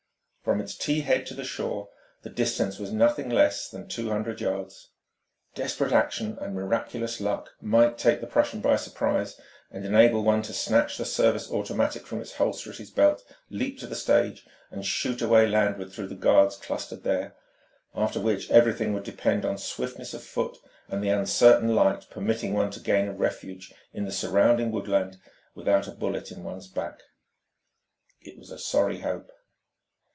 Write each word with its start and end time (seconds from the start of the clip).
From 0.43 0.59
its 0.59 0.75
T 0.75 1.01
head 1.01 1.27
to 1.27 1.35
the 1.35 1.43
shore, 1.43 1.89
the 2.23 2.29
distance 2.31 2.79
was 2.79 2.91
nothing 2.91 3.29
less 3.29 3.69
than 3.69 3.87
two 3.87 4.09
hundred 4.09 4.41
yards. 4.41 4.89
Desperate 5.53 5.91
action 5.93 6.35
and 6.41 6.55
miraculous 6.55 7.21
luck 7.21 7.51
might 7.61 7.99
take 7.99 8.19
the 8.21 8.27
Prussian 8.27 8.59
by 8.59 8.75
surprise 8.75 9.39
and 9.69 9.85
enable 9.85 10.23
one 10.23 10.41
to 10.41 10.51
snatch 10.53 10.97
the 10.97 11.05
service 11.05 11.51
automatic 11.51 12.07
from 12.07 12.19
its 12.21 12.33
holster 12.33 12.71
at 12.71 12.77
his 12.77 12.89
belt, 12.89 13.23
leap 13.51 13.77
to 13.79 13.87
the 13.87 13.95
stage, 13.95 14.43
and 14.71 14.83
shoot 14.83 15.21
a 15.21 15.27
way 15.27 15.47
landward 15.47 15.93
through 15.93 16.07
the 16.07 16.15
guards 16.15 16.57
clustered 16.57 17.03
there; 17.03 17.35
after 17.93 18.19
which 18.19 18.49
everything 18.49 18.93
would 18.93 19.03
depend 19.03 19.45
on 19.45 19.59
swiftness 19.59 20.11
of 20.15 20.23
foot 20.23 20.57
and 20.87 21.03
the 21.03 21.09
uncertain 21.09 21.75
light 21.75 22.07
permitting 22.09 22.51
one 22.55 22.71
to 22.71 22.79
gain 22.79 23.07
a 23.07 23.13
refuge 23.13 23.75
in 23.93 24.05
the 24.05 24.11
surrounding 24.11 24.71
woodland 24.71 25.17
without 25.53 25.87
a 25.87 25.91
bullet 25.91 26.31
in 26.31 26.43
one's 26.43 26.67
back. 26.67 27.01
It 28.21 28.39
was 28.39 28.49
a 28.49 28.57
sorry 28.57 29.01
hope.... 29.01 29.31